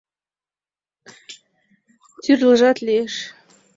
[2.23, 3.13] Тӱрлыжат лиеш...